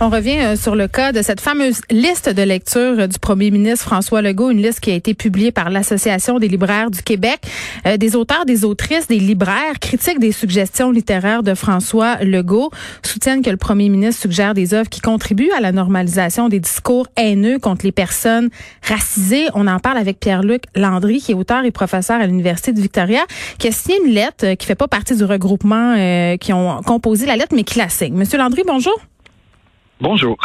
[0.00, 3.50] On revient euh, sur le cas de cette fameuse liste de lecture euh, du premier
[3.50, 7.40] ministre François Legault, une liste qui a été publiée par l'Association des libraires du Québec.
[7.84, 12.70] Euh, des auteurs, des autrices, des libraires critiquent des suggestions littéraires de François Legault,
[13.04, 17.08] soutiennent que le premier ministre suggère des œuvres qui contribuent à la normalisation des discours
[17.16, 18.50] haineux contre les personnes
[18.84, 19.48] racisées.
[19.54, 23.24] On en parle avec Pierre-Luc Landry, qui est auteur et professeur à l'Université de Victoria,
[23.58, 25.96] qui a signé une lettre qui fait pas partie du regroupement
[26.38, 28.14] qui ont composé la lettre, mais qui la signe.
[28.14, 28.96] Monsieur Landry, bonjour.
[30.00, 30.36] Bonjour.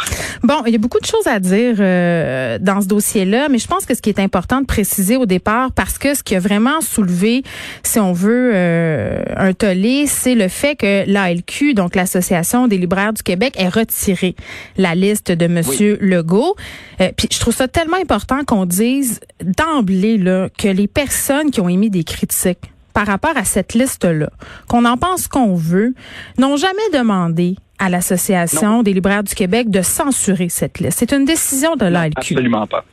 [0.42, 3.68] Bon, il y a beaucoup de choses à dire euh, dans ce dossier-là, mais je
[3.68, 6.40] pense que ce qui est important de préciser au départ, parce que ce qui a
[6.40, 7.44] vraiment soulevé,
[7.84, 13.12] si on veut, euh, un tollé, c'est le fait que l'ALQ, donc l'Association des libraires
[13.12, 14.34] du Québec, ait retiré
[14.76, 16.56] la liste de Monsieur Legault.
[17.00, 21.60] Euh, puis je trouve ça tellement important qu'on dise d'emblée là que les personnes qui
[21.60, 24.30] ont émis des critiques par rapport à cette liste-là,
[24.68, 25.94] qu'on en pense qu'on veut,
[26.38, 30.98] n'ont jamais demandé à l'Association des libraires du Québec de censurer cette liste.
[30.98, 32.16] C'est une décision de l'ALQ.
[32.16, 32.84] Absolument pas.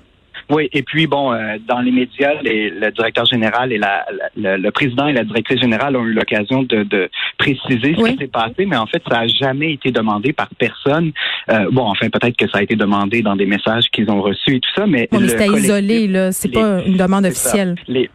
[0.50, 4.58] Oui, et puis bon, euh, dans les médias, les, le directeur général et la, la,
[4.58, 8.28] le président et la directrice générale ont eu l'occasion de, de, préciser ce qui s'est
[8.28, 11.12] passé, mais en fait, ça n'a jamais été demandé par personne.
[11.50, 14.56] Euh, bon, enfin, peut-être que ça a été demandé dans des messages qu'ils ont reçus
[14.56, 16.32] et tout ça, mais, bon, mais c'était isolé, là.
[16.32, 17.75] C'est pas une demande officielle.
[17.88, 18.09] Les,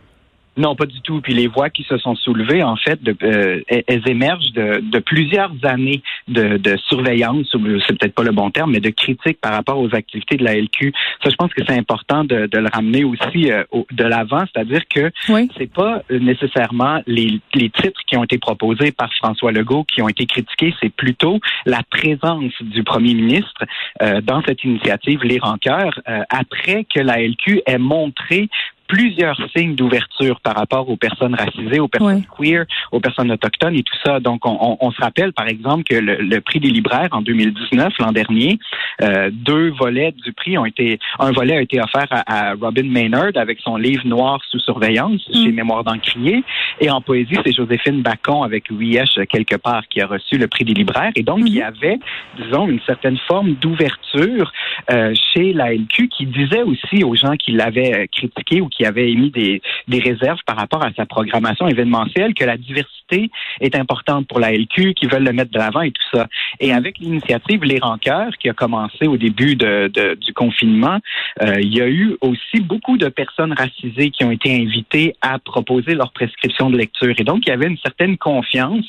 [0.56, 1.20] non, pas du tout.
[1.20, 4.98] Puis les voix qui se sont soulevées, en fait, de, euh, elles émergent de, de
[4.98, 7.46] plusieurs années de, de surveillance,
[7.86, 10.54] c'est peut-être pas le bon terme, mais de critique par rapport aux activités de la
[10.54, 10.92] LQ.
[11.22, 14.82] Ça, je pense que c'est important de, de, le ramener aussi euh, de l'avant, c'est-à-dire
[14.88, 15.48] que oui.
[15.56, 20.08] c'est pas nécessairement les, les titres qui ont été proposés par François Legault qui ont
[20.08, 23.64] été critiqués, c'est plutôt la présence du premier ministre
[24.02, 28.48] euh, dans cette initiative Les Rancœurs euh, après que la LQ ait montré
[28.88, 33.82] plusieurs signes d'ouverture par rapport aux personnes racisées, aux personnes queer, aux personnes autochtones et
[33.82, 34.20] tout ça.
[34.20, 37.92] Donc, on, on se rappelle, par exemple, que le, le, prix des libraires en 2019,
[37.98, 38.58] l'an dernier,
[39.02, 42.88] euh, deux volets du prix ont été, un volet a été offert à, à Robin
[42.88, 45.34] Maynard avec son livre Noir sous surveillance mm.
[45.34, 46.44] chez Mémoire d'Encrier,
[46.80, 50.64] et en poésie, c'est Joséphine Bacon avec Wiesh quelque part qui a reçu le prix
[50.64, 51.12] des libraires.
[51.16, 51.46] Et donc, mm.
[51.46, 51.98] il y avait,
[52.38, 54.52] disons, une certaine forme d'ouverture
[54.90, 59.10] euh, chez la LQ qui disait aussi aux gens qui l'avaient critiqué ou qui avait
[59.10, 64.26] émis des, des réserves par rapport à sa programmation événementielle, que la diversité est importante
[64.26, 66.26] pour la LQ, qui veulent le mettre de l'avant et tout ça.
[66.60, 70.98] Et avec l'initiative Les Rancœurs, qui a commencé au début de, de, du confinement,
[71.42, 75.38] euh, il y a eu aussi beaucoup de personnes racisées qui ont été invitées à
[75.38, 77.14] proposer leur prescription de lecture.
[77.18, 78.86] Et donc, il y avait une certaine confiance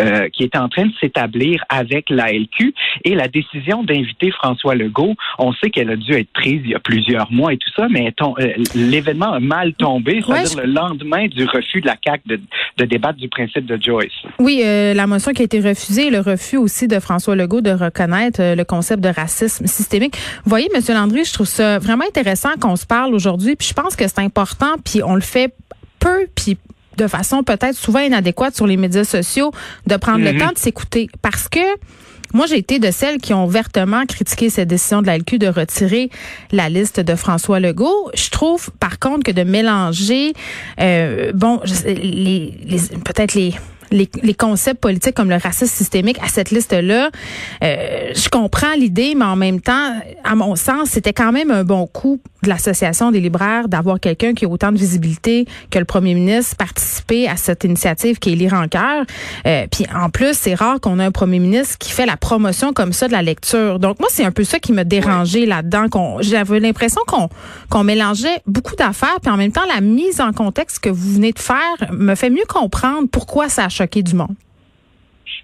[0.00, 2.74] euh, qui était en train de s'établir avec la LQ.
[3.04, 6.74] Et la décision d'inviter François Legault, on sait qu'elle a dû être prise il y
[6.74, 10.66] a plusieurs mois et tout ça, mais euh, l'événement a mal tombé, c'est-à-dire ouais, je...
[10.66, 12.40] le lendemain du refus de la CAQ de,
[12.78, 14.12] de débattre du principe de Joyce.
[14.38, 17.70] Oui, euh, la motion qui a été refusée, le refus aussi de François Legault de
[17.70, 20.16] reconnaître euh, le concept de racisme systémique.
[20.44, 23.74] Vous voyez, Monsieur Landry, je trouve ça vraiment intéressant qu'on se parle aujourd'hui, puis je
[23.74, 25.54] pense que c'est important, puis on le fait
[25.98, 26.56] peu, puis
[26.96, 29.52] de façon peut-être souvent inadéquate sur les médias sociaux,
[29.86, 30.32] de prendre mm -hmm.
[30.32, 31.08] le temps de s'écouter.
[31.22, 31.66] Parce que
[32.34, 35.48] moi, j'ai été de celles qui ont ouvertement critiqué cette décision de la LQ de
[35.48, 36.10] retirer
[36.52, 38.10] la liste de François Legault.
[38.14, 40.32] Je trouve, par contre, que de mélanger,
[40.80, 43.54] euh, bon, les, les peut-être les
[43.90, 47.10] les, les, concepts politiques comme le racisme systémique à cette liste-là.
[47.62, 49.92] Euh, je comprends l'idée, mais en même temps,
[50.24, 54.32] à mon sens, c'était quand même un bon coup de l'Association des libraires d'avoir quelqu'un
[54.34, 58.36] qui a autant de visibilité que le premier ministre participer à cette initiative qui est
[58.36, 59.04] lire en cœur.
[59.46, 62.72] Euh, puis en plus, c'est rare qu'on ait un premier ministre qui fait la promotion
[62.72, 63.78] comme ça de la lecture.
[63.78, 65.46] Donc moi, c'est un peu ça qui m'a dérangé ouais.
[65.46, 65.88] là-dedans.
[65.88, 67.28] Qu'on, j'avais l'impression qu'on,
[67.70, 71.32] qu'on mélangeait beaucoup d'affaires, puis en même temps, la mise en contexte que vous venez
[71.32, 71.58] de faire
[71.90, 74.34] me fait mieux comprendre pourquoi ça a choqué du monde?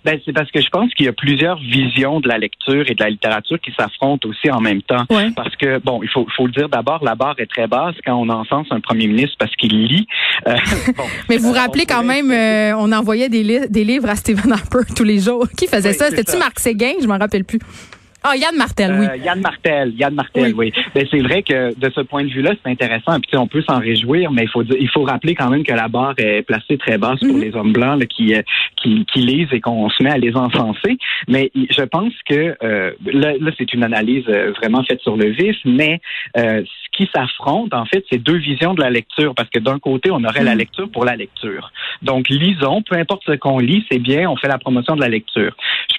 [0.05, 2.95] Ben, c'est parce que je pense qu'il y a plusieurs visions de la lecture et
[2.95, 5.05] de la littérature qui s'affrontent aussi en même temps.
[5.09, 5.31] Ouais.
[5.35, 8.15] Parce que, bon, il faut, faut le dire d'abord, la barre est très basse quand
[8.15, 10.07] on encense un premier ministre parce qu'il lit.
[10.47, 10.57] Euh,
[10.97, 13.85] bon, Mais vous vous euh, rappelez on quand même, euh, on envoyait des, li- des
[13.85, 15.47] livres à Stephen Harper tous les jours.
[15.57, 16.11] Qui faisait Oui, ça?
[16.11, 16.37] C'était-tu.
[16.39, 16.93] Marc Séguin?
[17.01, 17.61] Je m'en rappelle plus.
[18.27, 19.07] Ah, Yann Martel, oui.
[19.07, 20.73] Euh, Yann Martel, Yann Martel, oui.
[20.95, 23.21] Ben, c'est vrai que de ce point de vue-là, c'est intéressant.
[23.21, 25.75] Puis on peut s'en réjouir, mais il faut dire- il faut rappeler quand même que
[25.75, 27.43] la barre est placée très basse pour Mhm.
[27.43, 28.41] les hommes blancs là, qui, euh,
[28.77, 30.97] qui qui lisent et qu'on se met à les encenser.
[31.29, 35.27] Mais je pense que euh, là, là, c'est une analyse euh, vraiment faite sur le
[35.27, 36.01] vif, mais
[36.39, 39.35] euh, ce qui s'affronte, en fait, c'est deux visions de la lecture.
[39.35, 40.59] Parce que d'un côté, on aurait la Mhm.
[40.59, 41.73] lecture pour la lecture.
[42.01, 45.09] Donc, lisons, peu importe ce qu'on lit, c'est bien, on fait la promotion de la
[45.09, 45.55] lecture.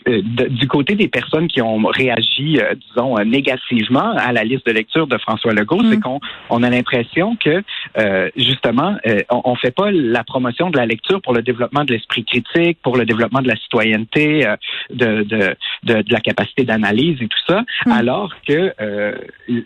[0.07, 4.43] Euh, de- du côté des personnes qui ont réagi, euh, disons, euh, négativement à la
[4.43, 5.89] liste de lecture de François Legault, Mm.
[5.91, 6.19] c'est qu'on
[6.51, 7.63] on a l'impression que,
[7.97, 8.97] euh, justement,
[9.31, 12.77] on, on fait pas la promotion de la lecture pour le développement de l'esprit critique,
[12.83, 14.55] pour le développement de la citoyenneté, euh,
[14.93, 17.91] de, de, de, la capacité d'analyse et tout ça, Mm.
[17.91, 19.15] alors que euh,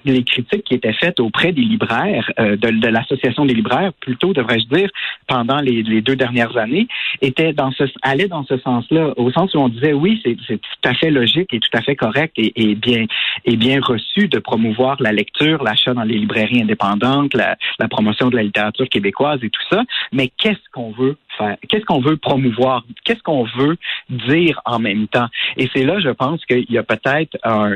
[0.05, 4.33] les critiques qui étaient faites auprès des libraires, euh, de, de l'association des libraires, plutôt
[4.33, 4.89] devrais-je dire,
[5.27, 6.87] pendant les, les deux dernières années,
[7.21, 10.57] étaient dans ce, allaient dans ce sens-là, au sens où on disait oui, c'est c'est
[10.59, 13.05] tout à fait logique et tout à fait correct et, et bien
[13.45, 18.29] et bien reçu de promouvoir la lecture, l'achat dans les librairies indépendantes, la, la promotion
[18.29, 19.83] de la littérature québécoise et tout ça.
[20.11, 21.57] Mais qu'est-ce qu'on veut faire?
[21.67, 22.83] Qu'est-ce qu'on veut promouvoir?
[23.05, 23.77] Qu'est-ce qu'on veut
[24.09, 25.27] dire en même temps?
[25.57, 27.75] Et c'est là, je pense qu'il y a peut-être un,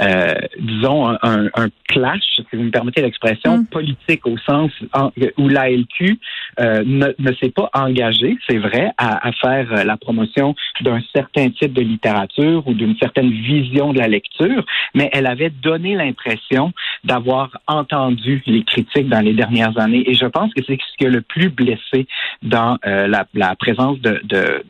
[0.00, 3.66] euh, disons, un, un- un clash, si vous me permettez l'expression, Mm.
[3.66, 6.18] politique au sens en- où l'ALQ
[6.60, 11.50] euh, ne, ne s'est pas engagée, c'est vrai, à, à faire la promotion d'un certain
[11.50, 16.72] type de littérature ou d'une certaine vision de la lecture, mais elle avait donné l'impression
[17.04, 20.04] d'avoir entendu les critiques dans les dernières années.
[20.08, 22.06] Et je pense que c'est ce qui a le plus blessé
[22.42, 24.20] dans euh, la, présence de,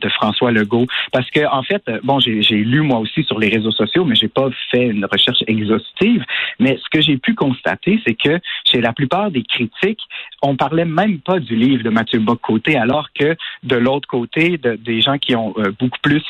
[0.09, 0.87] François Legault.
[1.11, 4.15] Parce que, en fait, euh, bon, j'ai lu moi aussi sur les réseaux sociaux, mais
[4.15, 6.23] j'ai pas fait une recherche exhaustive.
[6.59, 10.01] Mais ce que j'ai pu constater, c'est que chez la plupart des critiques,
[10.41, 14.75] on parlait même pas du livre de Mathieu Bock-Côté, alors que de l'autre côté, de-
[14.75, 16.23] des gens qui ont euh, beaucoup plus,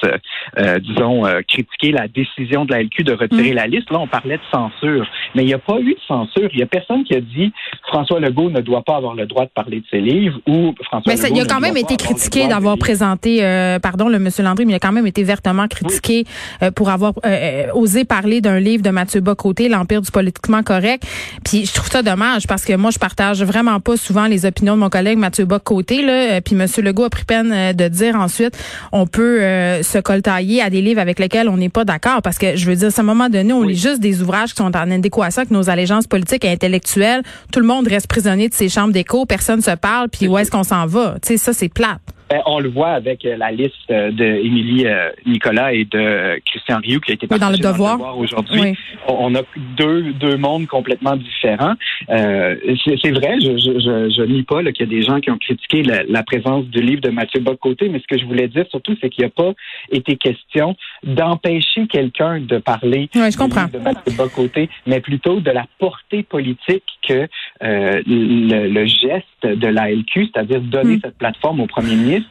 [0.83, 4.37] disons, euh, critiqué la décision de la LQ de retirer la liste, là, on parlait
[4.37, 5.05] de censure.
[5.35, 6.49] Mais il n'y a pas eu de censure.
[6.53, 7.51] Il y a personne qui a dit
[7.87, 11.11] François Legault ne doit pas avoir le droit de parler de ses livres ou François
[11.11, 14.43] Mais ça, Legault il a quand même été critiqué d'avoir présenté, euh, pardon, le monsieur
[14.43, 16.25] Landry, mais il a quand même été vertement critiqué
[16.61, 20.63] euh, pour avoir euh, euh, osé parler d'un livre de Mathieu Bocoté, L'Empire du politiquement
[20.63, 21.03] correct.
[21.45, 24.75] Puis je trouve ça dommage parce que moi, je partage vraiment pas souvent les opinions
[24.75, 26.01] de mon collègue Mathieu Bocoté.
[26.01, 28.57] Là, Euh, puis monsieur Legault a pris peine de dire ensuite,
[28.91, 32.37] on peut euh, se coltailler à des livres avec lesquels on n'est pas d'accord parce
[32.37, 33.73] que je veux dire, à un moment donné, on Oui.
[33.73, 37.21] lit juste des ouvrages qui sont en adéquation avec nos allégeances politiques et intellectuelles.
[37.51, 40.49] Tout le monde reste prisonnier de ses chambres d'écho, personne se parle, puis où est-ce
[40.51, 41.15] qu'on s'en va?
[41.21, 41.99] Tu sais, ça, c'est plate.
[42.29, 46.39] Ben, on le voit avec euh, la liste euh, de Émilie euh, Nicolas et de
[46.45, 48.17] Christian Rioux qui a été Oui, dans le Devoir.
[48.17, 48.61] aujourd'hui.
[48.61, 48.73] Oui.
[49.07, 49.41] On a
[49.77, 51.73] deux, deux mondes complètement différents.
[52.09, 52.55] Euh,
[53.01, 55.37] c'est vrai, je, je, je, je nie pas qu'il y a des gens qui ont
[55.37, 58.65] critiqué la, la présence du livre de Mathieu Bock-Côté, mais ce que je voulais dire
[58.71, 59.51] surtout, c'est qu'il n'y a pas
[59.91, 63.65] été question d'empêcher quelqu'un de parler Ouais, je du comprends.
[63.65, 67.27] livre de Mathieu Bock-Côté, mais plutôt de la portée politique que
[67.63, 70.99] euh, le, le geste de la LQ, c'est-à-dire donner Mm.
[71.03, 72.22] cette plateforme au premier ministre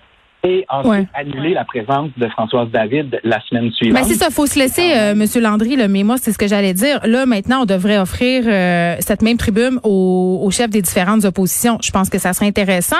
[0.44, 1.06] et ensuite Ouais.
[1.15, 4.03] annuler la présence de Françoise David la semaine suivante.
[4.03, 6.49] Ben c'est ça, faut se laisser, euh, Monsieur Landry, là, mais moi, c'est ce que
[6.49, 7.00] j'allais dire.
[7.05, 11.79] Là, maintenant, on devrait offrir euh, cette même tribune aux, aux chefs des différentes oppositions.
[11.83, 12.97] Je pense que ça serait intéressant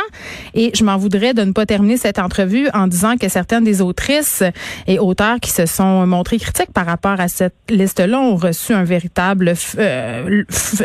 [0.55, 3.83] et je m'en voudrais de ne pas terminer cette entrevue en disant que certaines des
[3.83, 4.43] autrices
[4.87, 8.85] et auteurs qui se sont montrés critiques par rapport à cette liste-là ont reçu un
[8.85, 10.43] véritable euh,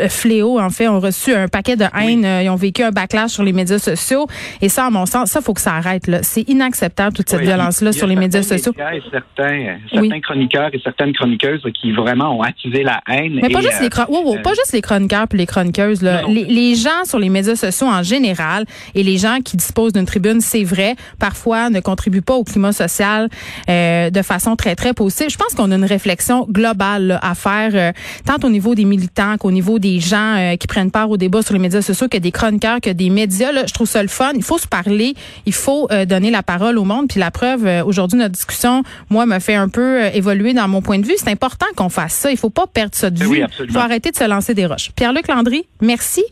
[0.08, 3.30] fléau, en fait, ont reçu un paquet de haine, euh, ils ont vécu un backlash
[3.32, 4.26] sur les médias sociaux
[4.60, 6.06] et ça, à mon sens, ça, faut que ça arrête.
[6.06, 6.18] Là.
[6.22, 8.72] C'est inacceptable, toute cette Oui, violence-là sur les médias certains sociaux.
[8.92, 10.20] et certains, certains Oui.
[10.20, 13.38] chroniqueurs et certaines chroniqueuses qui vraiment ont attisé la haine.
[13.42, 15.38] Mais pas et, juste euh, les chron- wow, wow, euh, pas juste les chroniqueurs puis
[15.38, 16.22] les chroniqueuses là.
[16.28, 18.64] Les, les gens sur les médias sociaux en général
[18.94, 22.72] et les gens qui disposent d'une tribune, c'est vrai, parfois ne contribuent pas au climat
[22.72, 23.28] social
[23.68, 25.28] euh, de façon très très positive.
[25.30, 27.92] Je pense qu'on a une réflexion globale là, à faire euh,
[28.24, 31.42] tant au niveau des militants qu'au niveau des gens euh, qui prennent part au débat
[31.42, 33.52] sur les médias sociaux, que des chroniqueurs, que des médias.
[33.52, 34.32] Là, je trouve ça le fun.
[34.34, 35.14] Il faut se parler,
[35.46, 37.08] il faut euh, donner la parole au monde.
[37.08, 40.68] Puis la preuve, euh, aujourd'hui notre discussion, moi, me fait un peu euh, évoluer dans
[40.68, 41.14] mon point de vue.
[41.16, 42.30] C'est important qu'on fasse ça.
[42.30, 43.30] Il faut pas perdre ça de Ben vue.
[43.42, 44.90] oui, Il faut arrêter de se lancer des roches.
[44.96, 46.24] Pierre-Luc Landry, merci.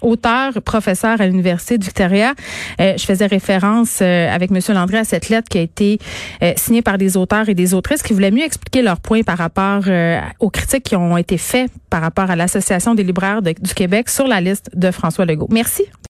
[0.00, 2.34] Auteur, professeur à l'Université de Victoria.
[2.80, 4.58] Euh, je faisais référence euh, avec M.
[4.74, 5.98] Landry à cette lettre qui a été
[6.42, 9.38] euh, signée par des auteurs et des autrices qui voulaient mieux expliquer leurs points par
[9.38, 13.54] rapport euh, aux critiques qui ont été faites par rapport à l'Association des libraires de-
[13.60, 15.48] du Québec sur la liste de François Legault.
[15.50, 15.84] Merci.